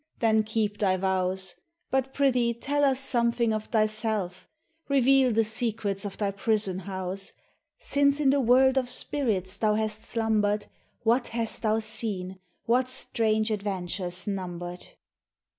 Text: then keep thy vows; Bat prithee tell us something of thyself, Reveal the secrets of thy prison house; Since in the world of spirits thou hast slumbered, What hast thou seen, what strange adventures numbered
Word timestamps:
then 0.17 0.41
keep 0.41 0.79
thy 0.79 0.97
vows; 0.97 1.53
Bat 1.91 2.11
prithee 2.11 2.55
tell 2.55 2.83
us 2.83 2.99
something 2.99 3.53
of 3.53 3.65
thyself, 3.65 4.49
Reveal 4.89 5.31
the 5.31 5.43
secrets 5.43 6.05
of 6.05 6.17
thy 6.17 6.31
prison 6.31 6.79
house; 6.79 7.33
Since 7.77 8.19
in 8.19 8.31
the 8.31 8.41
world 8.41 8.79
of 8.79 8.89
spirits 8.89 9.57
thou 9.57 9.75
hast 9.75 10.01
slumbered, 10.03 10.65
What 11.03 11.27
hast 11.27 11.61
thou 11.61 11.81
seen, 11.81 12.39
what 12.65 12.89
strange 12.89 13.51
adventures 13.51 14.25
numbered 14.25 14.87